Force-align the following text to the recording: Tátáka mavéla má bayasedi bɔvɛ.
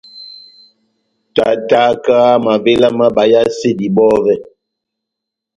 Tátáka 1.35 2.17
mavéla 2.45 2.89
má 2.97 3.07
bayasedi 3.15 3.87
bɔvɛ. 3.95 4.33